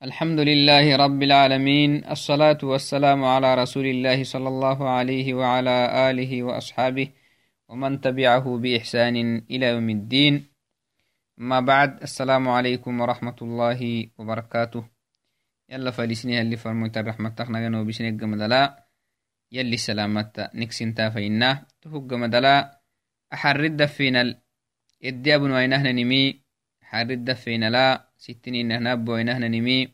[0.00, 5.76] الحمد لله رب العالمين الصلاة والسلام على رسول الله صلى الله عليه وعلى
[6.08, 7.08] آله وأصحابه
[7.68, 9.16] ومن تبعه بإحسان
[9.50, 10.34] إلى يوم الدين
[11.36, 13.80] ما بعد السلام عليكم ورحمة الله
[14.18, 14.82] وبركاته
[15.68, 18.88] يلا فلسني اللي فرموت الرحمة تخنا بسنك مدلا
[19.52, 22.80] يلي سلامت نكسن تافينا تفق مدلا
[23.32, 24.40] أحرد فينا
[25.04, 26.40] الدياب وينهن نمي
[26.90, 29.88] حرد لا ستين نهنب وينهن نمي.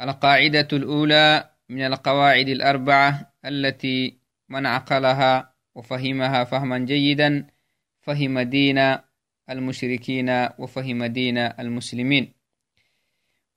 [0.00, 7.46] القاعدة الأولى من القواعد الأربعة التي من عقلها وفهمها فهما جيدا
[8.00, 8.98] فهم دين
[9.50, 12.34] المشركين وفهم دين المسلمين.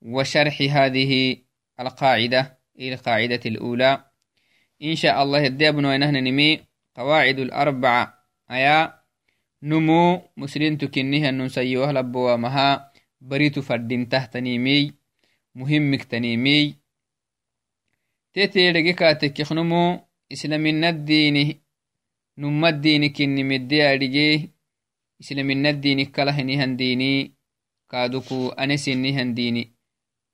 [0.02, 1.36] وشرح هذه
[1.80, 4.04] القاعدة إلى القاعدة الأولى.
[4.82, 6.60] إن شاء الله يدي وينهن نمي.
[6.94, 8.02] قواعد الأربعة
[8.50, 9.05] أيا
[9.62, 14.90] numu muslintu kinnihanun sayiwah labbowamahaa baritu fadhintah tanimiy
[15.54, 16.74] muhimmik tanimiy
[18.32, 21.60] teteedhege kaatekiknumu islaminaddiini
[22.36, 24.50] nummaddiini kinnimiddeadhige
[25.20, 27.32] islaminaddiini kalahinihandiini
[27.88, 29.72] kaaduku anesinnihandiini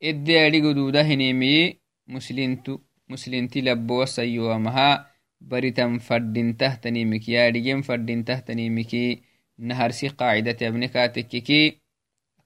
[0.00, 2.72] eddeadhigoduudahinimiye muslintu
[3.08, 5.11] muslinti labbowa sayiwamahaa
[5.50, 9.04] baritan fadintahtanimiki yaadhigen fadintahtanimiki
[9.68, 11.62] naharsi qaacidati abne kaatekeki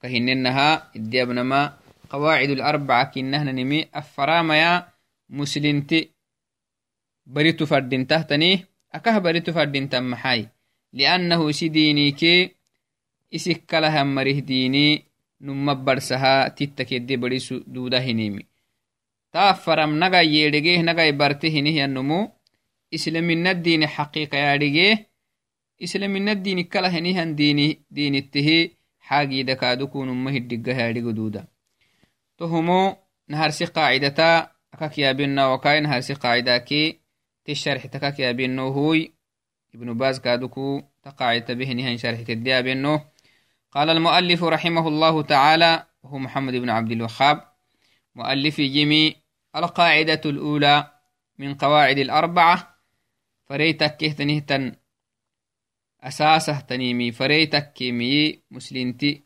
[0.02, 1.60] كهننها الديابنما
[2.10, 4.88] قواعد الأربعة كنهن نمي أفراميا
[5.30, 6.10] مسلمتي
[7.26, 10.48] بريتو فردين تهتني أكه بريتو فردين تمحاي
[10.92, 12.54] لأنه سيديني كي
[13.34, 15.02] إسك لها مره ديني
[15.40, 18.46] نم برسها تتكدي بريسو دودا هنيمي
[19.32, 22.30] تافرم نغا يدغيه نغا برته هنيه النمو
[22.94, 25.06] إسلامنا الدين حقيقة يدغيه
[25.82, 28.70] إسلامنا الدين كلا هنيه ديني دين التهي.
[29.06, 31.46] xaagida kaadukunuma hiddigahaadhigoduuda
[32.38, 32.98] tohumo
[33.30, 36.82] naharsi qaacidata akak yaabina wakai naharsi qaacidaki
[37.44, 39.12] ti sharxita kak yaabino huy
[39.74, 43.04] ibnu باز كادوكو تقاعد بهنها شرح تديابينه
[43.70, 47.42] قال المؤلف رحمه الله تعالى وهو محمد بن عبد الوهاب.
[48.14, 49.16] مؤلف جمي
[49.56, 50.90] القاعدة الأولى
[51.38, 52.75] من قواعد الأربعة.
[56.68, 59.22] تنيمي فريتك كيمي مسلنتي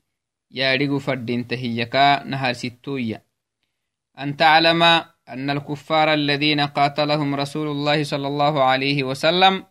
[0.50, 3.24] ياريغو فردين تهيكا نهار ستوية.
[4.18, 4.82] أن تعلم
[5.28, 9.64] أن الكفار الذين قاتلهم رسول الله صلى الله عليه وسلم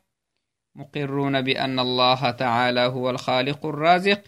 [0.75, 4.21] مقرون بأن الله تعالى هو الخالق الرازق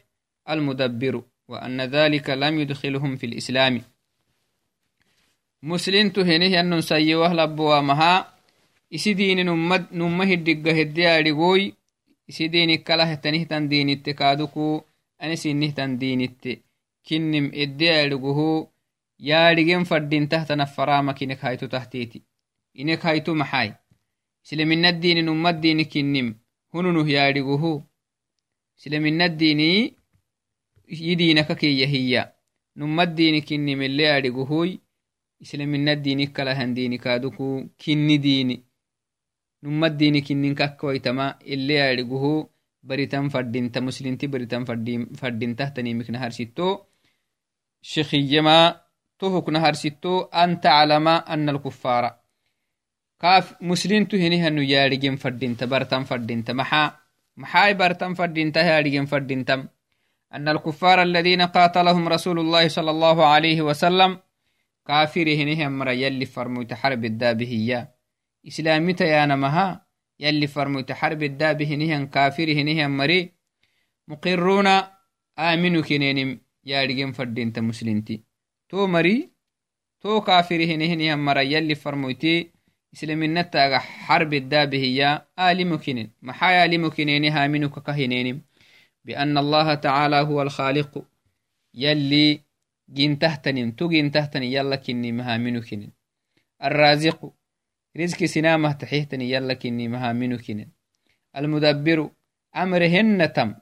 [0.50, 3.82] المدبر وأن ذلك لم يدخلهم في الإسلام.
[5.64, 8.41] مسلم تهنه أن نسيوه لبوا مها
[8.96, 9.44] isi dini
[10.00, 11.62] numma hiddigga heddeya dhigoy
[12.30, 14.66] isi dinik kalah tanihtan dinitte kaaduku
[15.22, 16.52] ani sinihtan dinitte
[17.08, 18.48] kinnim eddeya dhiguhu
[19.30, 22.24] yaadhigen faddintah tanaffarama kinek haytu tahtiiti
[22.82, 23.72] inek haytu maxaay
[24.46, 26.28] islaminaddiini nummaddiini kinnim
[26.74, 27.74] hununuh yaadhiguhu
[28.78, 29.70] islaminaddiini
[31.06, 32.24] yidiinaka kiyya hiyya
[32.76, 34.72] nummaddiini kinnim ile yaadhiguhuy
[35.44, 37.48] islaminaddiini kalahan diini kaaduku
[37.78, 38.56] kinni diini
[39.64, 42.32] numaddiini kinnin kakkawaitama ile yaadhiguhu
[42.84, 44.66] baritan fadinta muslinti baritan
[45.22, 46.68] fadintahtanimikna harsitto
[47.92, 48.58] shekhiyama
[49.20, 52.10] tohukna harsitto an taclama ana alkuffara
[53.22, 56.88] kaaf muslintu hinihanu yaadhigen fadinta bartan fadinta maxaa
[57.42, 59.70] maxaay bartan fadinta yaadhigen fadintam
[60.36, 64.20] أن الكفار الذين قاتلهم رسول الله صلى الله عليه وسلم
[64.88, 67.80] كافر هنهم يلي فرموت حرب الدابهية
[69.02, 69.86] يانمها
[70.20, 73.32] يلي فرموت حرب الداب هنيهن كافر هنيهن مري
[74.08, 74.68] مقرون
[75.40, 78.24] آمنوا كنينم يارجين فردين مسلمتي
[78.70, 79.32] تو مري
[80.02, 82.52] تو كافر هنيهن مرا يلي فرموتي
[82.94, 88.42] إسلامنا تاغا حرب الداب هي آلم كنين محايا آلم كنين هامنوا كهنينم
[89.06, 91.06] بأن الله تعالى هو الخالق
[91.74, 92.42] يلي
[92.90, 95.92] جنتهتنم تو جنتهتني يلا كني مهامنو كنين.
[96.64, 97.34] الرازق
[97.98, 100.70] رزق سنامه تحيهتني يلا كني مهامينو كنن
[101.38, 102.10] المدبر
[102.56, 103.56] أمرهن تم.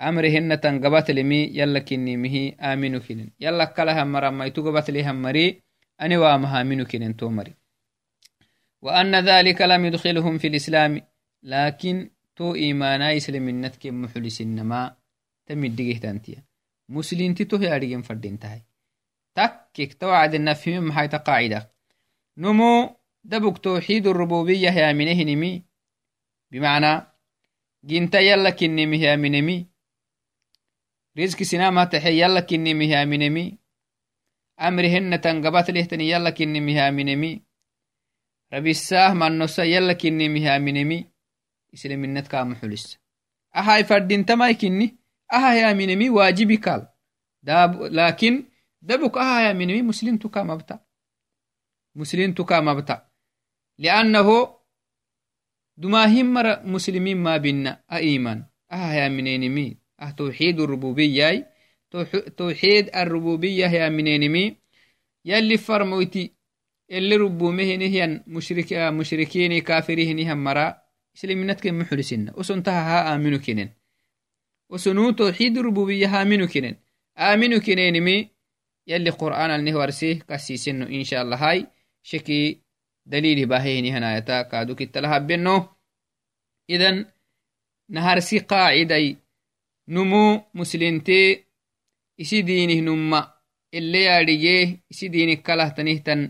[0.00, 4.90] أمرهن تم قبات لمي يلا كني مهي آمينو كنن يلا كلها مرا ما يتو قبات
[4.90, 5.62] لهم مري
[6.02, 7.54] أني وامهامينو كنن تو مري.
[8.82, 11.00] وأن ذلك لم يدخلهم في الإسلام
[11.42, 14.96] لكن تو إيمانا يسلم النتك محلس النما
[15.46, 16.44] تمدقه تانتيا
[16.88, 18.60] مسلين تتو هي فردين تهي.
[19.34, 21.70] تكك توعد النفهم محاية قاعدة
[22.38, 25.64] نمو dabuk tawxiid rububiya hiyaminehinimi
[26.50, 27.06] bimacnaa
[27.84, 29.56] ginta yala kinimi hiyaminemi
[31.16, 33.58] riski sinamataxe yala kinimi hiyaminemi
[34.56, 37.30] amri henatan gabat lehtani yala kinimi hiyaminemi
[38.50, 40.98] rabisaah mannosa yala kinimi hiyaminemi
[41.72, 42.98] isleminad kaama xulisa
[43.52, 44.86] ahai faddintamai kinni
[45.28, 46.86] aha hiyaminemi waajibi kal
[47.90, 48.46] laakin
[48.82, 50.78] dabuk aha hiyaminemi muslintu kaamabta
[51.94, 53.10] muslintu kaamabta
[53.73, 54.47] kamabta liannahu
[55.77, 61.51] dumahin mara muslimin ma bina a iman ahayaminenimi ah توحيد الربوبية
[62.37, 64.55] توحيد الربوبية يا منينمي
[65.25, 66.33] يلي فرمويتي
[66.91, 70.81] اللي ربومه نهيان مشرك مشركين كافرين هم مرا
[71.15, 72.81] اسلامنت كن محلسين وسنتها
[73.11, 73.69] ها امنو كنن
[74.69, 76.75] وسنو توحيد الربوبية امنو كنن
[77.17, 78.31] امنو كنن مي
[78.87, 81.67] يلي قرآن النهورسي كسيسن ان شاء الله هاي
[82.03, 82.61] شكي
[83.06, 85.68] دليل باهيني هنايتا كادو كتلها بنو
[86.70, 87.06] اذن
[87.88, 89.16] نهارسي قاعدة
[89.88, 91.44] نمو مسلمتي
[92.18, 93.20] isi diinih numma
[93.72, 96.20] ile yaadhigee isi diinik kalahtanihtan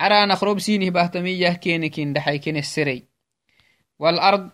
[0.01, 3.05] عرانك روب سينه بهتمية كينك اندحي كين السري.
[3.99, 4.51] والأرض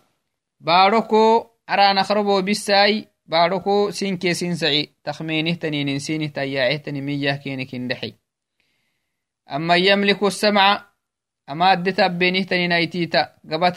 [0.59, 5.99] باركو أرانا خربو بالساي باركو سينكي سينسعي تخمينه تنين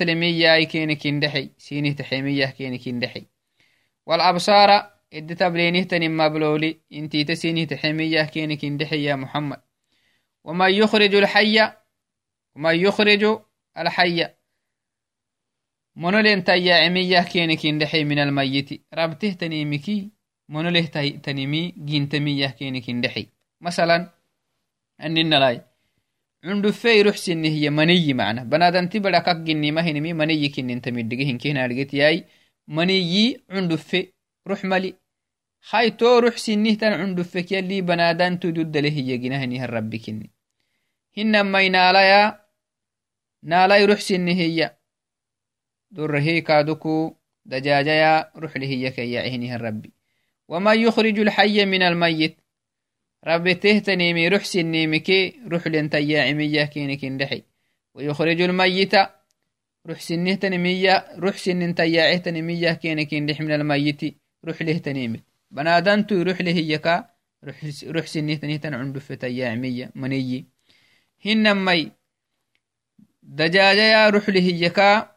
[0.02, 3.26] لمية أي كينك اندحي سينه تحيميه كينك اندحي
[4.06, 9.60] والأبصار إدتا بلينه تنين مبلولي انتي تسينه تحيميه كينك اندحي يا محمد.
[10.44, 11.72] وما يخرج الحي
[12.56, 13.38] وما يخرج
[13.78, 14.28] الحي.
[15.96, 20.10] monolen tayyacimiyah kenikindhexey min almayiti rabteh tanimiki
[20.48, 20.90] monoleh
[21.22, 24.10] tanimi gintamiyah kenikindhexey masalan
[24.98, 25.62] aninalai
[26.44, 32.18] cundufe iruxsinihiya maniyi macna banadanti badakak ginnimahinimi maniyi kinintamidige hinkehnadgetiyai
[32.76, 34.00] maniyi cundufe
[34.48, 34.90] rux mali
[35.70, 40.28] hay to ruxsinihtan cundufek yali banadantu duddalehiya ginahinihan rabbi kinni
[41.16, 42.22] hinamainaalaya
[43.42, 44.68] naalai ruxsinihiya
[45.94, 49.92] درهي كادوكو دجاجيا روح لهي كيعهنها الربي
[50.48, 52.36] وما يخرج الحي من الميت
[53.26, 57.42] ربي تهتني روح سنيمكي روح لنتيا عمية كينك اندحي
[57.94, 58.94] ويخرج الميت
[59.86, 64.00] روح سنه تنمية روح سن تياعه تنمية كينك اندح من الميت
[64.44, 67.10] روح له تنيمك بنادنتو روح له يكا
[67.44, 70.46] روح روح سنه تنه تنعند في تيا عمية مني
[71.26, 71.92] هنمي
[73.22, 75.14] دجاجة روح له يكا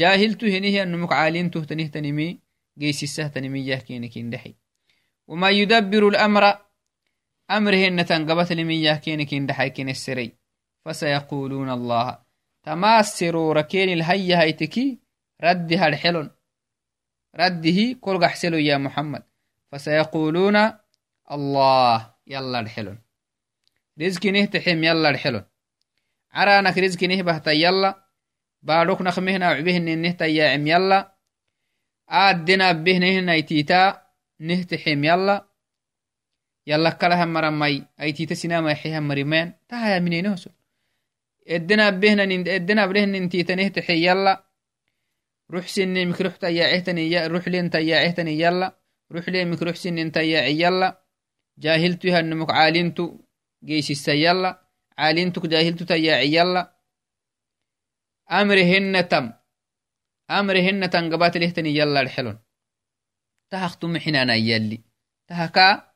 [0.00, 2.40] naalaya ruxsinni hiyatayyaacimiyah kenikindhexe hinamai jaahiltu henihi anumuk caalintuhtanihtanimi
[2.78, 4.62] geysisahtanimiyah kenikindhexe
[5.28, 6.58] وما يدبر الأمر
[7.50, 10.32] أمره إنتن قبت لمياه كينك إندحي كين السري
[10.84, 12.18] فسيقولون الله
[12.62, 14.98] تماسروا ركين الهي هيتكي
[15.42, 16.30] ردها الحلن
[17.36, 19.22] رده كل حسلوا يا محمد
[19.72, 20.72] فسيقولون
[21.30, 22.98] الله يلا الحلن
[24.00, 25.42] رزقي نهتحم يلا الحلو
[26.32, 28.01] caranak rizkinih bahtan yalla baadhoknak
[28.62, 31.12] بارك نخمهنا عبهن نهتا يا عم يلا.
[32.08, 34.02] آدنا بهنهن أي تيتا
[34.40, 35.46] نهت حيم يلا.
[36.66, 37.84] يلا كلها مرمي.
[38.00, 39.52] ايتيتا سينما يحيها مرمين.
[39.68, 40.50] تها يا مني نوسو
[41.48, 44.44] إدنا بهنا نند إدنا برهن نتيتا نهت حي يلا.
[45.50, 48.76] روح سن مكروح تايا تيا عهتني يا روح لين تيا عهتني يلا.
[49.12, 51.02] روح لين مك روح سن تيا يلا.
[51.58, 53.18] جاهلتها نمك عالنتو.
[53.64, 54.62] جيش السيلا
[54.98, 56.81] عالنتك جاهلتو تيا يلا, يلا.
[58.32, 59.32] أمرهن تم.
[60.30, 62.38] أمرهن تم قبات الهتني يلا الحلون.
[63.50, 64.80] تهاق تمحنان يلي.
[65.28, 65.92] تهاقا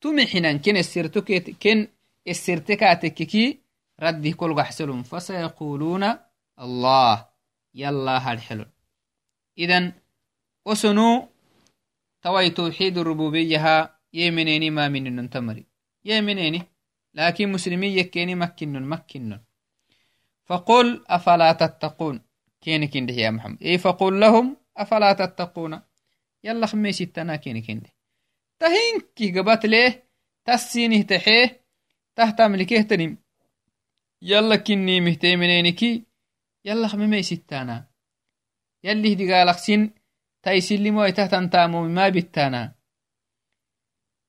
[0.00, 1.88] تمحنان كن السيرتك كن
[2.28, 3.60] السيرتكاتك كي
[4.00, 6.04] ردي كل غحسلون فسيقولون
[6.58, 7.28] الله.
[7.74, 8.70] يلا هالحلون
[9.58, 9.92] إذن
[10.66, 11.28] وسنو
[12.22, 15.66] توي توحيد الربوبية ها يمنيني ما من النتمري
[16.04, 16.62] يمنيني.
[17.14, 19.40] لكن مسلمي يكيني مكنن مكنن.
[20.44, 22.22] فقل أفلا تتقون؟
[22.60, 23.62] كيني كنده يا محمد.
[23.62, 25.80] إيه فقل لهم أفلا تتقون؟
[26.44, 27.90] يلا خميسي التنا كيني كنده
[28.58, 30.08] تهينكي قبات ليه؟
[30.44, 31.66] تسينه تحيه؟
[32.16, 33.18] تهتم لكيه تنم
[34.22, 36.06] يلا كني مهتمنينكي
[36.64, 37.86] يلا خميسي التنا
[38.84, 39.94] يلي هدي قالك سين
[40.42, 42.74] تايسلمو تهتن تامو ما بالتنا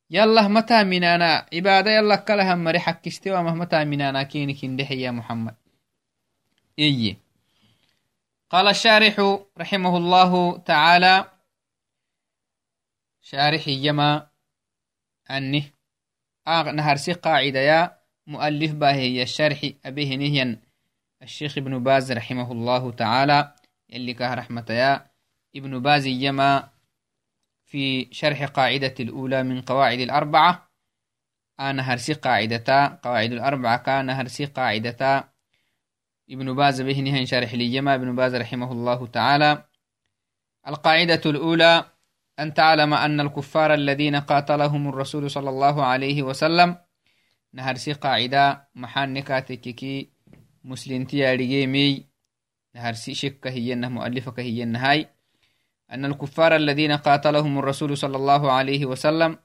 [0.10, 5.56] يلا متى منانا عبادة يلا كلها مري حكستي وما متى منانا كيني كنده يا محمد.
[6.80, 7.18] إيه
[8.50, 11.32] قال الشارح رحمه الله تعالى
[13.22, 14.28] شارح يما
[15.32, 15.64] أني.
[16.48, 20.62] آغ نهرسي قاعدة يا مؤلف باهي الشرح أبيه نهيا.
[21.22, 23.56] الشيخ ابن باز رحمه الله تعالى
[23.90, 25.12] يلي كه رحمة يا
[25.56, 26.70] ابن باز يما
[27.66, 30.70] في شرح قاعدة الأولى من قواعد الأربعة.
[31.60, 35.33] أنا هرسي قاعدتا قواعد الأربعة كان هرسي قاعدتا
[36.30, 39.66] ابن باز به نهن شارح ليما ابن باز رحمه الله تعالى.
[40.68, 41.86] القاعدة الأولى
[42.40, 46.78] أن تعلم أن الكفار الذين قاتلهم الرسول صلى الله عليه وسلم
[47.54, 50.10] نهرسي قاعدة محان نكاتككي
[50.64, 52.06] مسلم تياريجيمي
[52.76, 55.08] نهرسي شكة هي أنه مؤلفة هي النهاي
[55.92, 59.38] أن الكفار الذين قاتلهم الرسول صلى الله عليه وسلم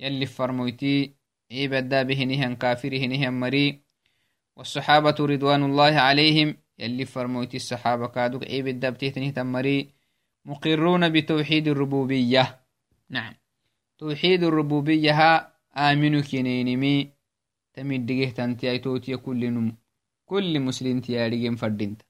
[0.00, 1.14] يلي فرمويتي
[1.52, 3.81] عبدا به نهن كافره نهن مري
[4.62, 9.90] والصحابة رضوان الله عليهم يلي فرمويت الصحابة كادوك عيب الدبتيه تمري
[10.44, 12.60] مقرون بتوحيد الربوبية.
[13.10, 13.34] نعم.
[13.98, 17.10] توحيد الربوبية ها آمنوا كنينمي
[17.74, 19.76] تمد دقيه تنتي توتي كل نم
[20.26, 22.02] كل مسلم تياريجين فردينت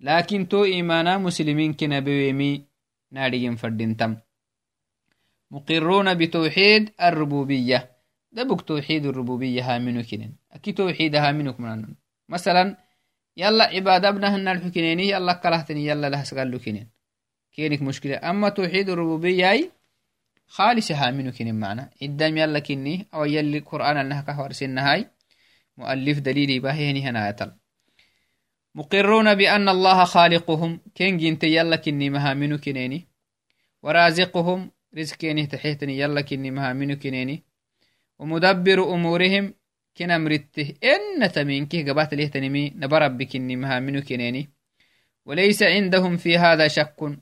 [0.00, 2.64] لكن تو إيمانا مسلمين كنبويمي
[3.10, 4.16] ناريجين فردينتم
[5.50, 7.90] مقرون بتوحيد الربوبية.
[8.32, 11.99] دبك توحيد الربوبية هامنو كنين؟ أكي توحيد هامنك منن
[12.30, 12.76] مثلا
[13.36, 16.88] يلا عبادة ابنهن الحكينيني يلا كلهتني يلا لها سقالو كنين
[17.52, 18.30] كينك مشكلة.
[18.30, 19.70] أما توحيد الربوبية أي
[20.46, 21.90] خالص هامنو كنين معنا.
[22.02, 25.10] إدام يلا كني أو يلي القرآن أنها كهور سنهاي
[25.76, 27.52] مؤلف دليلي باهيني هنا يتل.
[28.74, 30.80] مقرون بأن الله خالقهم.
[30.94, 33.08] كين جنت يلا كني مهامنو كنيني
[33.82, 37.44] ورازقهم رزقيني تحيتني يلا كني ومدبر أمورهم مها منو كنيني
[38.20, 39.59] وليس عندهم
[39.94, 44.48] kinamrittih ennatamnkih gabatalihtanimi naba rabbikini mahaminu keneni
[45.26, 47.18] walaysa cindahum fi hada shakkun.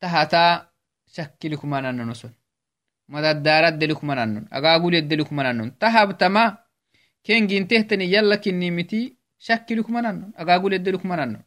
[0.00, 0.70] Tahata
[1.14, 2.30] shakkilikmananonoson
[3.08, 6.42] madadaaraddelikmanannon agaguleddelikmanannon tahabtama
[7.26, 9.00] kengintehtani yalla kinimiti
[9.46, 11.42] shakkilikmanannon agaguleddelikmanannon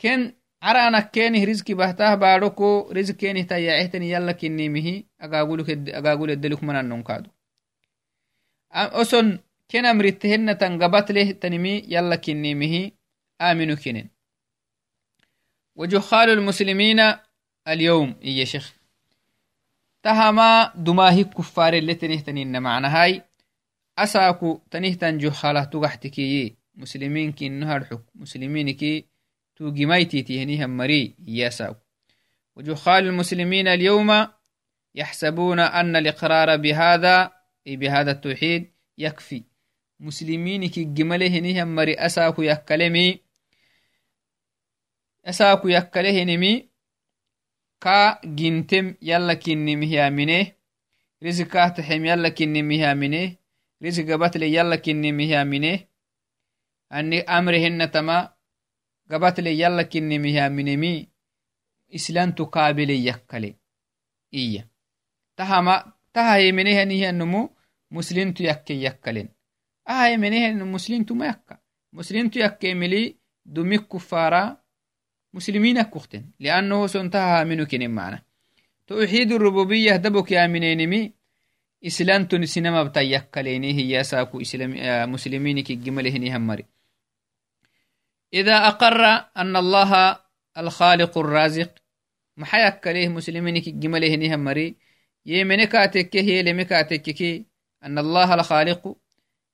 [0.00, 0.20] ken
[0.64, 4.94] caraanakkenih rizki bahtah baadhoko rizkenih tayyaacehtani yalla kinimihi
[5.98, 7.30] agaguleddelikmanannon kaadu
[8.74, 9.38] oson
[9.68, 12.92] ken amrittehenatan gabatleh tanimi yala kinimihi
[13.38, 14.08] aminu kinen
[15.76, 17.14] وجخال المسلمين
[17.68, 18.72] اليوم إيه شيخ.
[20.02, 23.22] تهما دماهي كفار اللي تنهتنين معنى هاي.
[23.98, 26.56] أساكو تنهتن جخالة تغحتكي.
[26.74, 28.02] مسلمين كي نهر حك.
[28.14, 29.04] مسلمين كي
[29.56, 31.14] توقميتي تهنيها مري.
[31.26, 31.80] ياساكو
[32.56, 34.26] وجخال المسلمين اليوم
[34.94, 37.32] يحسبون أن الإقرار بهذا
[37.66, 39.44] بهذا التوحيد يكفي.
[40.00, 43.20] مسلمين كي جمله هنيها مري أساكو يكلمي
[45.24, 46.68] أساكو يكله نمي
[47.80, 50.52] كا جنتم يلا كنمي يامنه
[51.24, 53.36] رزقه تحم يلا كنمي يامنه
[53.82, 55.78] رزق بطل يلا كنمي يامنه
[56.92, 58.34] أني أمرهن تما
[59.10, 61.08] قبطل يلا كنمي يامنمي
[61.94, 63.56] إسلام تقابل يكلي.
[64.34, 64.70] إيه
[65.36, 67.50] تهما تها يمنه نيه النمو
[67.90, 69.28] مسلمtu yakke yakkalen
[69.86, 71.54] aha menehen muslimtuma yakka
[71.94, 73.16] مسلمتو يكملي
[73.46, 74.56] دمك كفارا
[75.32, 78.22] مسلمين كختن لأنه سنتها منو كنين معنا.
[78.86, 81.12] توحيد الربوبية دبك يا منينمي.
[81.86, 86.64] إسلانتو سينما بتيكليني هي ساكو إسلام مسلمين كي جمله همري
[88.34, 89.04] إذا أقر
[89.36, 90.20] أن الله
[90.58, 91.70] الخالق الرازق
[92.36, 94.76] محيك له مسلمين كي جمله همري
[95.26, 97.22] يمنكاتك هي لمكاتك
[97.84, 98.96] أن الله الخالق.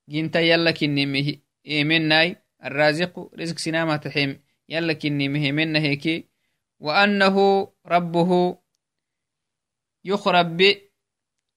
[0.09, 1.37] جنت يلا كنمه
[1.67, 4.43] إيمناي الرازق رزق سنامة تحيم.
[4.69, 6.31] يلا كنمه من هيك.
[6.81, 7.37] وأنه
[7.87, 8.59] ربه
[10.05, 10.91] يخرب بي.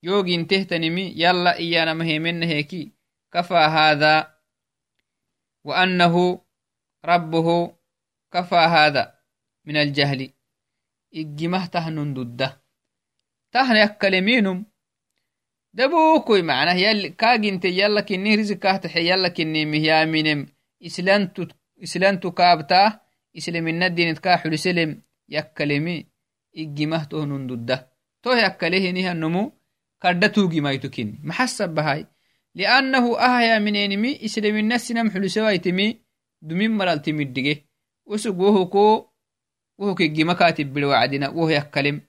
[0.03, 2.91] يوجين تهتنمي يلا إيانا مهمن هيك.
[3.31, 4.37] كفى هذا.
[5.63, 6.41] وأنه
[7.05, 7.75] ربه
[8.33, 9.19] كفى هذا
[9.65, 10.33] من الجهل.
[11.15, 12.13] إجمه تهنن
[13.53, 14.65] tahnak kaleminum
[15.77, 16.77] dabukoi manah
[17.21, 20.39] kaginte yalla kinih rizikahtaxe yalla kinimih yaminem
[21.85, 22.99] islantu kaabtaah
[23.33, 24.91] islaminadinit kaa xuliselem
[25.27, 25.95] yakkalemi
[26.53, 27.75] igimah tohnun dudda
[28.21, 29.43] toh yakkalehinihanumu
[30.01, 32.01] kadda tuugimaytu kini maxasabahay
[32.57, 35.87] liannahu ahayaminenimi islamina sinam xulisewaitimi
[36.41, 37.53] dumin maraltimiddige
[38.05, 39.13] usug wohuko
[39.79, 42.01] wohuk igima kaatibbil wacdina woh yakkalem.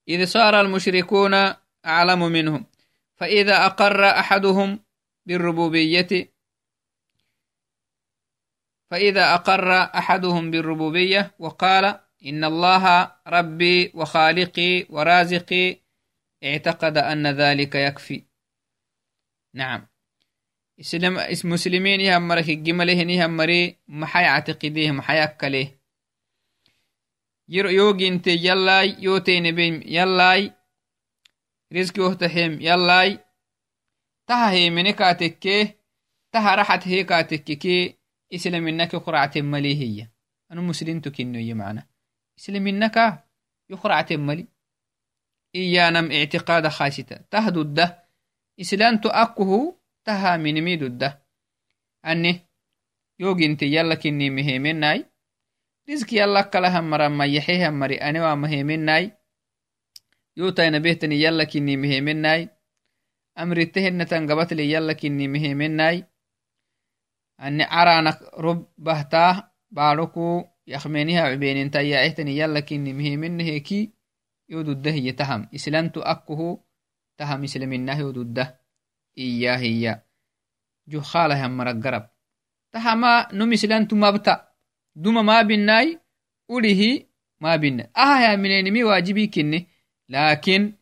[0.09, 1.33] إذ صار المشركون
[1.85, 2.65] أعلم منهم.
[3.15, 4.79] فإذا أقر أحدهم
[5.25, 6.35] بالربوبية
[8.91, 15.77] فإذا أقر أحدهم بالربوبية وقال إن الله ربي وخالقي ورازقي
[16.43, 18.23] اعتقد أن ذلك يكفي.
[19.53, 19.87] نعم.
[21.43, 25.71] مسلمين يهم مرك الجمله يهم مري محي اعتقديه محي أكله
[27.49, 30.53] ير يوجي انت يلاي يوتين بيم يلاي
[31.73, 33.19] رزق يهتهم يلاي
[34.27, 35.77] تها هي منكاتك
[36.31, 37.67] تها رحت هي كاتك
[38.33, 40.07] اسلام انك قرعت ملي هي
[40.51, 41.87] أنا مسلم تكنو معنا
[42.39, 43.23] إسلام انك
[43.69, 44.47] يقرعت ملي
[45.55, 48.03] إيانم اعتقاد خاشتا تهدو الده
[48.61, 50.63] إسلام تأكه تها من
[55.87, 59.13] riskiyalla kalaha mara mayaxeha mari aniwa mahemenai
[60.35, 62.49] yotainabehtani yalla kinni mehemenai
[63.35, 66.05] amritehenatan gabatle yalla kinni mehemenai
[67.37, 73.93] ane caranak rob bahtaa baadhoku yakmeniha cubeenintayaehtani yalla kini mehemenaheki
[74.47, 75.47] yodudahiye taham.
[75.51, 76.61] Islantu akkuhu
[77.17, 78.57] taham islaminah yodudah
[79.15, 79.93] iyahiya hiya
[80.87, 82.09] juhalahan garab.
[82.71, 84.54] Tahama num islantu mabta.
[88.83, 89.67] واجبي كني
[90.09, 90.73] لكن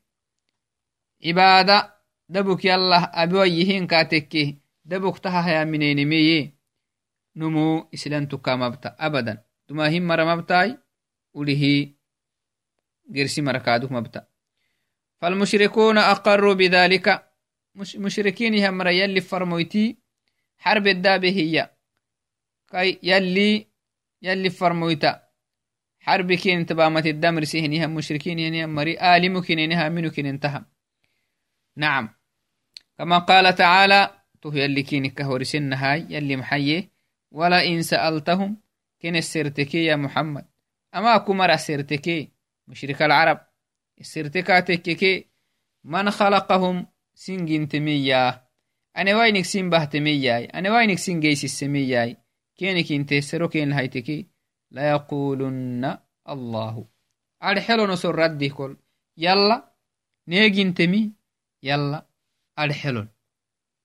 [1.26, 1.94] عبادة
[2.30, 6.54] دبك يلا أبي ويهين كاتكي دبك تها يا منين مي
[7.36, 10.78] نمو إسلامت كمبتا أبدا دوما هم مر مبتاي
[11.36, 11.96] أوليه
[13.16, 14.28] قرسي مركادوك مبتا
[15.22, 17.34] فالمشركون أقروا بذلك
[17.76, 19.98] مش مشركين هم يلي فرمويتي
[20.58, 21.76] حرب الدابه هي
[22.72, 23.00] كي
[24.24, 25.24] يلي فرمويتا.
[26.00, 30.66] حرب كين تبامت الدمر سهني هم مشركين يعني مري آلم كنينها منو كن انتهى
[31.76, 32.10] نعم.
[32.98, 34.10] كما قال تعالى
[34.42, 36.90] تو يلي كين كهورسن هاي يلي محيي
[37.32, 38.58] ولا إن سألتهم
[39.02, 40.46] كن السرتكي يا محمد.
[40.96, 42.32] أما كمر السرتكي
[42.68, 43.40] مشرك العرب
[44.02, 45.28] استرتكاتككي
[45.84, 48.48] من خلقهم سنجين تميا
[48.98, 51.64] أنا وينك سين بهتمياي أنا وينك سين جيس
[52.58, 54.28] كينك انت سروكين هايتكي
[54.72, 55.98] لا يقولن
[56.30, 56.88] الله.
[57.44, 58.78] أرحلو نصر ردي كل.
[59.18, 59.74] يلا
[60.28, 61.12] نيجين تمي
[61.64, 62.06] يلا
[62.60, 63.08] أرحلون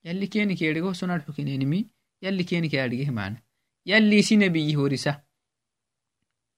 [0.05, 1.87] يلي كينك يرغو سنر حكينينمي
[2.23, 3.43] يلي كينك يرغيه معنا
[3.87, 5.23] يلي سنبيه ورسه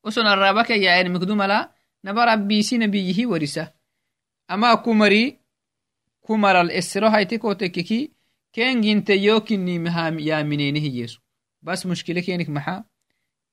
[0.04, 3.72] وسنر رابك يا عين مكدوم لا naba rabbisi nabiyihi warisa
[4.48, 5.40] ama kumari
[6.20, 8.10] kumaral esero haite kotekeki
[8.52, 11.20] kenginte yokinimyaminenihiyesu
[11.62, 12.84] bas mushkile kenik maxa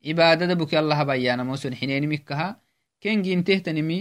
[0.04, 2.48] cibaadada buki allah bayyanamoson xinenimikkaha
[3.02, 4.00] kengintehtanimi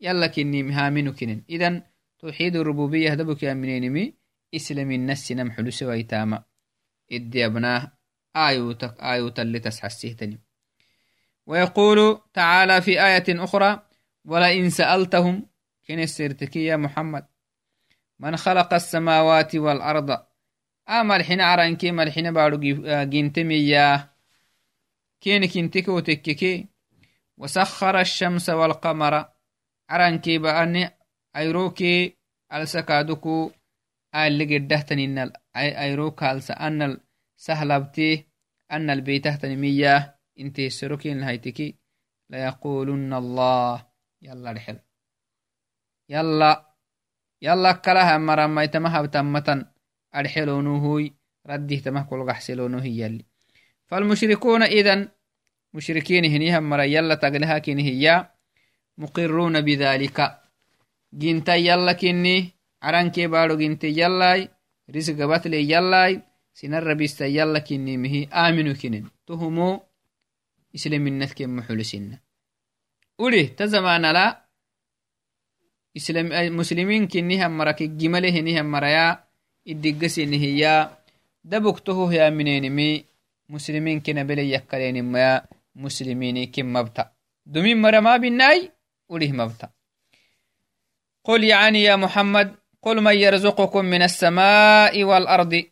[0.00, 1.74] yalla kinimhaminu kinen idan
[2.18, 4.14] توحيد الربوبية هذا بك يا منينمي
[4.54, 6.44] إسلام الناس نم حلوس ويتاما.
[7.12, 7.92] إدي أبناه
[8.36, 10.38] آيوتك آيوتا لتسحسيهتني
[11.46, 13.82] ويقول تعالى في آية أخرى
[14.24, 15.46] ولئن سألتهم
[15.88, 17.26] كن السرتكي يا محمد.
[18.18, 20.27] من خلق السماوات والأرض
[20.88, 22.56] أمر حين أرانكي مر حين بارو
[23.04, 24.08] جنتمي يا
[25.20, 26.66] كين كنتك وتككي
[27.36, 29.24] وسخر الشمس والقمر.
[29.90, 30.90] أرانكي بأني
[31.36, 32.16] أيروكي
[32.52, 33.50] ألسكادكو
[34.14, 37.00] اللي قدهتني إن أيروك ألس أن
[37.36, 38.26] سهلبتي
[38.72, 41.78] أن البيتهتني مياه انتي سروكين هايتكي
[42.30, 43.86] ليقولن الله.
[44.22, 44.78] يلا رحل.
[46.08, 46.74] يلا
[47.42, 47.72] يلا
[50.20, 51.12] أرحلونهوي
[51.46, 53.24] رده تمه كل قحسلونه يلي.
[53.86, 55.08] فالمشركون إذن
[55.74, 58.30] مشركين هنيها مرا يلا تقلها كن هي
[58.98, 60.38] مقرون بذلك.
[61.12, 62.48] جنتا يلا كني
[62.82, 64.48] عران بارو جنتا يلا
[64.96, 66.22] رزق بطلي يلا
[66.54, 69.80] سنر بيستا يلا كني مهي آمنو كنن تهمو
[70.74, 72.18] إسلام النثك محلسين
[73.20, 73.46] أولي
[85.12, 85.42] ما
[85.76, 87.10] مسلمين كم مبتا
[87.46, 88.72] دمين مرا ما بالناي
[89.10, 89.68] أوليه مبتا
[91.24, 95.64] قل يعني يا محمد قل من يرزقكم من السماء والأرض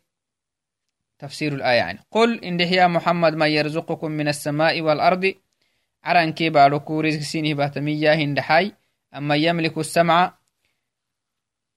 [1.18, 5.34] تفسير الآية يعني قل إن يا محمد من يرزقكم من السماء والأرض
[6.04, 8.72] عران كي باركو رزق سينه باتمية هندحاي
[9.16, 10.34] أما يملك السمع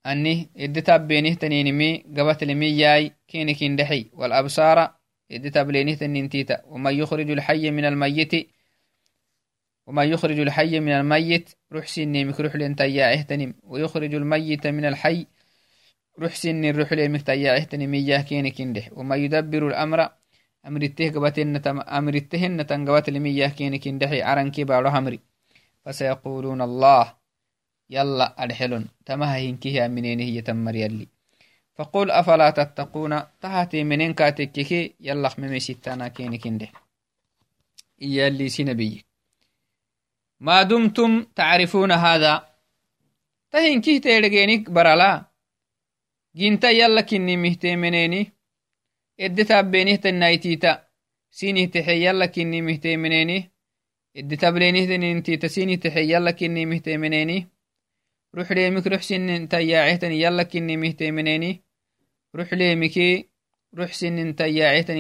[0.06, 4.96] أني إدتاب بينه تنينمي قبت لمياي كينك هندحي والأبصار
[5.32, 8.50] إدتاب لينه تنينتيتا وما يخرج الحي من الميت
[9.88, 15.28] وما يخرج الحي من الميت روح سيني مكروح لنتيا اهتنم ويخرج الميت من الحي
[16.20, 17.88] روح سن روح لي مكتايا إهتني.
[17.88, 20.10] مياه كيني كنده وما يدبر الأمر
[20.68, 25.20] أمر الته قبتن أمر التهن تنقبت لمياه كيني كنده عرن كبار همري.
[25.86, 27.19] فسيقولون الله.
[27.90, 31.08] يلا أرحلون تمها هنكيه منين هي تمر يلي
[31.76, 36.68] فقل أفلا تتقون تهاتي منين كاتككي يلا خممي ستانا كيني كنده
[38.02, 39.06] يلي سنبي
[40.40, 42.50] ما دمتم تعرفون هذا
[43.52, 45.30] تهنكيه تيرجينيك برلا
[46.38, 48.32] ginta yalla kinni mihteemeneeni
[49.26, 50.72] eddetaabbenihtannaitiita
[51.38, 53.52] sinihtaxe yalla kinni mihteemeneeni
[54.16, 57.59] eddetableenihtanintiita sinihtaxe yalla kinni mihteemeneeni ruxleemik ruxsinintayyaacehtani yalla kinni mihteemeneeni ruxleemiki ruxsinintayyaacehtani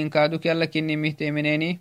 [0.09, 1.79] kaaduk yalla kinni mihteemeneeni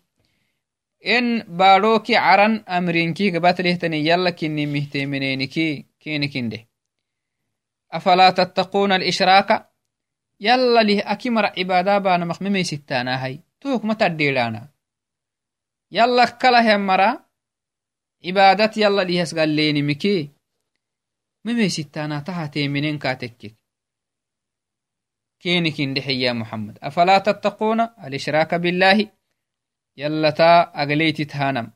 [1.14, 6.68] en baadhooki caran amrinki gabatlehtani yalla kinni mihteemeneeniki keenikinde
[7.92, 9.70] أفلا تتقون الإشراك
[10.40, 14.68] يلا له أكمر عبادة بانا مخممي ستانا هاي توك متديرانا
[15.92, 17.24] يلا كلا مرا
[18.24, 20.30] عبادت يلا له اسقال ليني مكي
[22.68, 23.56] منين كاتكك
[25.40, 29.11] كينك اندحي يا محمد أفلا تتقون الإشراك بالله
[29.96, 31.72] يلا تا أغليتي تهانم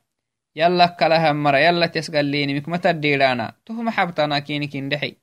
[0.55, 5.15] يلا كلا مرا يلا تسقال ليني مك متديرانا تو محبتنا كينك اندحي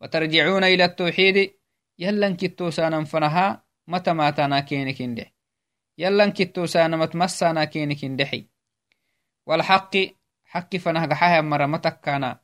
[0.00, 1.54] وترجعون إلى التوحيد
[1.98, 5.32] يلن كتو سانا فنها متى ماتنا كينك اندح
[5.98, 8.46] يلن كتو سانا متمسانا كينك اندحي
[9.46, 9.96] والحق
[10.44, 12.40] حق فنه قحاها مرة متكانا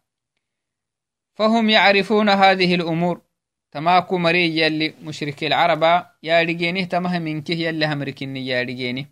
[1.37, 3.27] فهم يعرفون هذه الأمور.
[3.72, 5.83] تماكو مري يلي مشرك العرب
[6.22, 9.07] يا رجينه تمه منك يلي همركني يا رجينه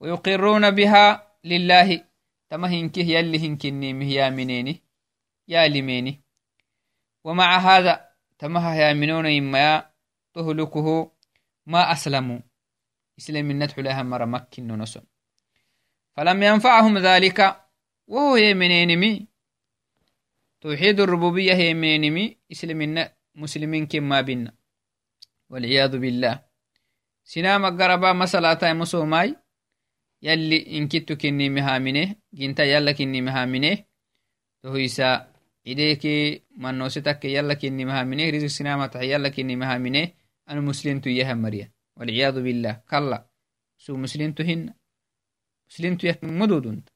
[0.00, 2.04] ويقرون بها لله
[2.50, 4.82] تمهنك يلي هنكني مهيا منيني
[5.48, 6.20] يا لميني
[7.24, 9.90] ومع هذا تمها يامنون إما
[10.34, 11.10] تهلكه
[11.66, 12.40] ما أسلموا.
[13.18, 15.02] إسلام ندحو لها مرة مكن نسون
[16.16, 17.56] فلم ينفعهم ذلك
[18.06, 19.29] وهو يمنينمي
[20.60, 24.52] توحيد الربوبية يمنينمي إسلام مسلمين كما بنا
[25.50, 26.34] والعياذ بالله
[27.24, 29.36] سنام قربا مسألة مسوماي
[30.22, 33.78] يلي إن كنت كني مهامنه جنتا يلا كني مهامنه
[34.62, 35.30] تهيسا
[35.64, 42.40] ideki manosetake yala kini mahamine rizq sinamatax yala kini mahamine anu muslintu yaha mariya walciyadu
[42.42, 43.28] billah kalla
[43.76, 44.72] su muslintu hina
[45.68, 46.92] muslintu yak mududunta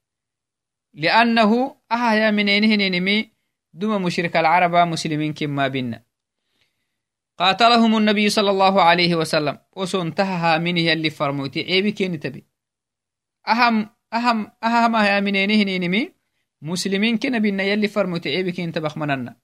[0.92, 3.33] liannahu ahaya minenihinenimi
[3.74, 5.98] duma mushrik alcaraba muslimin kima bina
[7.38, 9.58] قاتلهم النبي صلى الله عليه وسلم.
[9.76, 11.62] وسنتها منه يلي فرموتي.
[11.66, 12.46] عيبي كيني تبي؟
[13.48, 16.12] أهم أهم أهم يا منينه نينمي.
[16.62, 19.36] مسلمين كنا بنا يلي فرمت عيبك انت بخمننا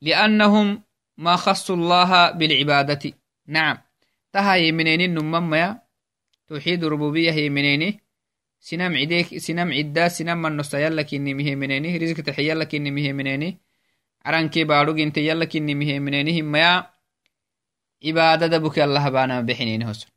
[0.00, 0.82] لأنهم
[1.16, 3.12] ما خصوا الله بالعبادة.
[3.46, 3.78] نعم.
[4.32, 5.82] تهاي منين نمم يا.
[6.48, 7.48] توحيد ربوبية هي
[8.64, 13.60] sinam cidee sinam manosa sinammannosta yala kinimihemineni rizktaxe yala kinimihemineni
[14.24, 16.72] caranke baadhuginte yala kinimihemineni himmaya
[18.00, 20.08] cibaadada buke allahabaanama bexineni hoson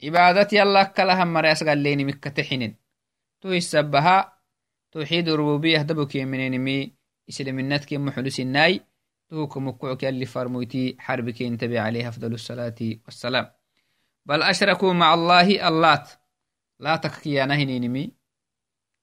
[0.00, 2.74] cibaadat yala akkalahamare asgallenimikkatexinen
[3.40, 4.16] to hisabaha
[4.90, 6.76] tawxiid rububiyah dabukeminenimi
[7.30, 8.82] islaminadke maxulusinai
[9.28, 13.46] tuhuka mukucuk yali farmoyti xarbikentabe caleyh afdal الsalaati wassalaam
[14.26, 16.19] bal ashrakuu maca allahi allaat.
[16.80, 18.12] لا تككيانا هنينمي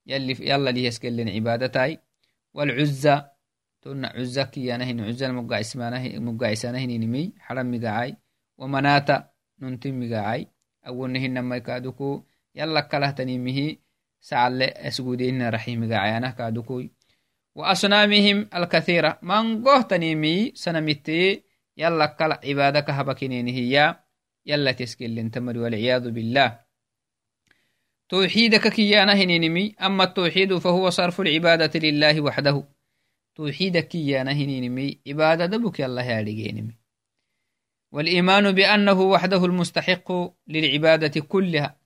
[0.08, 2.00] يلي يلا لي يسكلن عبادتاي
[2.54, 3.32] والعزة
[3.82, 5.28] تون عزة كيانا هن عزة
[6.84, 8.18] هنينمي حرم مقعاي
[8.58, 9.30] ومناتا
[9.62, 10.48] ننتم مقعاي
[10.88, 12.24] أول نهن ما يكادوكو.
[12.56, 13.76] يلا كله تنيمه
[14.22, 16.92] سعل أسجودين رحيم مقعانا كادوكوي.
[17.56, 19.20] وأصنامهم الكثيرة.
[19.22, 21.44] من قه تنيمي سنمتي
[21.78, 23.96] يلا كلا عبادك هبكنين هي
[24.46, 26.67] يلا تسكلن تمر والعياذ بالله.
[28.10, 32.64] توحيدك كيانا هنينمي أما التوحيد فهو صرف العبادة لله وحده.
[33.36, 36.74] توحيدك كيانا هنينمي عبادة دبك الله يارجينمي
[37.92, 40.12] والإيمان بأنه وحده المستحق
[40.48, 41.78] للعبادة كلها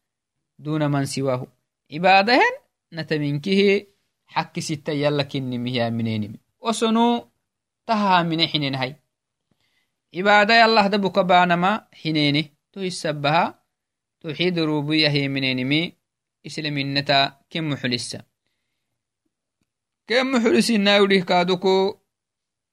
[0.60, 1.48] دون من سواه.
[1.94, 2.40] عبادة
[2.94, 3.86] نتمنكه
[4.26, 7.28] حق ستة يلا كنمي يا منينمي وسنو
[7.88, 8.96] تها من حنين هاي
[10.16, 12.54] عبادة يلا دبك بانما حنيني.
[12.74, 13.64] تو السبها
[14.22, 16.01] توحيد الربوبية هي منينمي
[16.44, 17.18] islaminata
[17.50, 18.20] ken muxulisa
[20.08, 21.74] ken muxulisinaa yudih kaaduko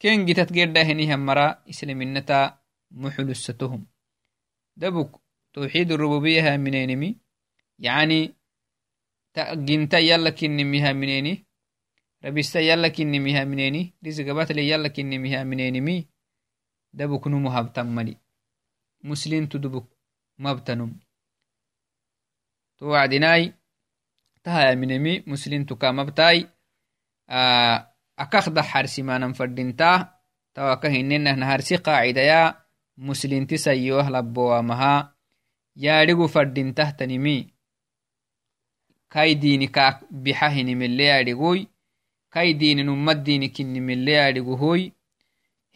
[0.00, 2.38] ken gitat gedahenihan mara islaminata
[2.90, 3.82] muxulusatohum
[4.76, 5.10] dabuk
[5.58, 7.16] توحيد الربوبية منينمي
[7.78, 8.34] يعني
[9.38, 11.46] ginta yalla kinnimiha mineni
[12.22, 16.08] rabista yalla kinnimiha mineni risgabatle yalla kinnimiha minenimi
[16.92, 18.18] dabuknumu habtan mali
[19.02, 19.86] muslintu dubuk
[20.38, 20.90] mabtanum
[22.78, 23.54] to wacdinai
[24.48, 26.48] tahayaminemi muslintukamabtai
[28.16, 30.16] akakda harsimanan fadinta
[30.56, 32.56] tawakahinenahna harsi qaacidaya
[32.96, 35.12] muslinti sayowah labbowamaha
[35.76, 37.36] yaadhigu fadintahtanimi
[39.12, 41.68] kai dini kak bixa hinimile yaadhigoi
[42.32, 44.92] kai dinin ummad dini kinnimile yaadhiguhoi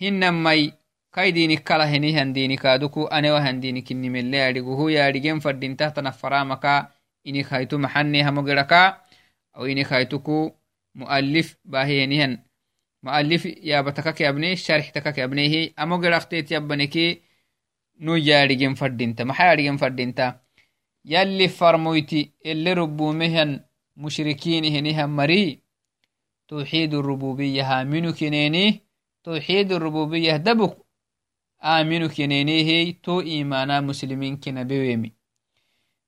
[0.01, 0.73] hinnamai
[1.11, 6.91] kai dini kala hinihan dini kaaduku anewahan dini kinimile yaadhiguhu yaadhigen fadintahtana faramaka
[7.25, 9.05] inik haytu maxane hamogedaka
[9.53, 10.53] au inik haytuku
[10.95, 12.39] mualif bahiyenihan
[13.03, 17.23] mualif yabatakak yabne sharح takak yabnehi amogedaktet yabaneki
[18.05, 20.27] nu yaadigen fadinta maxa yaadigen fadinta
[21.05, 23.51] yalli farmoyti ele rubumehan
[23.97, 25.63] mushrikiinihenihan mari
[26.53, 28.81] توحيد الربوبية هامنو كنيني
[29.25, 30.77] توحيد الربوبية دبك
[31.65, 35.13] آمنو كنيني تو إيمانا مسلمين كنا بويمي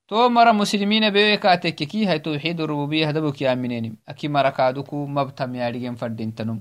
[0.09, 5.97] to mara muslimina bewe katekkeki hay tawxid rububiya hadabuk yamineni aki mara kaaduku mabtam yaadigen
[5.97, 6.61] fadintanum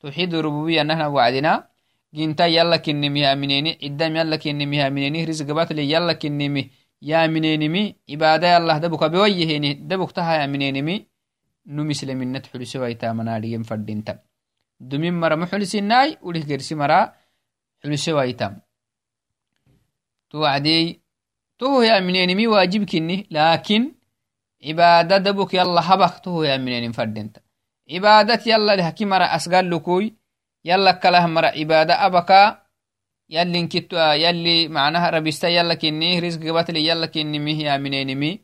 [0.00, 1.68] tawxid rububiya nahna wacdina
[2.12, 9.08] ginta yalla kinnimi yamineni ciddam yalla kinnimi yamineni risgabatle yalla kinnimi yaminenimi ibada yallah dabuka
[9.08, 11.06] bewayyeheni dabuk taha yaminenimi
[11.66, 14.18] nu misliminat xulisewaitamanaadigen fadintam
[14.80, 17.12] dumin mara muxulisinai ulih gersi mara
[17.82, 18.56] xulisewaitam
[20.30, 21.00] to wacdei
[21.60, 23.92] toho yaminenimi waajib kinni lakin
[24.56, 27.44] cibaada dabuk yalla habak toho yaminenin fadenta
[27.84, 30.16] cibaadat yalla haki mara asgallukuy
[30.64, 32.64] yalla kalah mara cibaada abaka
[33.28, 38.40] yallinkit yalli macnaha rabista yalla kinni risgibatli yalla kinnimih yaminenimi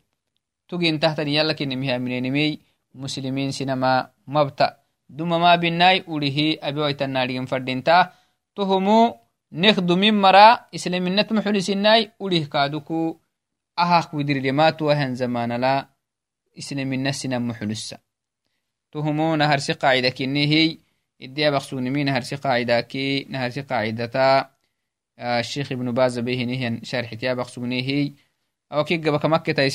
[0.68, 2.60] tugintahtan yalla kinnimih yaminenimi
[2.92, 8.12] muslimin sinama mabta dumama binai urihi abiwaitannadigin fadinta
[8.52, 13.20] tohumu nekdumin mara islaminat muxulisinai ulih kaaduku
[13.76, 15.88] ahak widiridematuahan zamanala
[16.54, 17.98] islamina sinan muxulisa
[18.90, 20.80] tuhumu naharsi qaacida kinihi
[21.20, 24.56] idiabaqsunimi naharsi qaacidaki naharsi qaacidata
[25.18, 28.12] الشيخ ابن باز بهنه شرح كتاب سبنيه
[28.72, 29.68] أو كي جبك مكة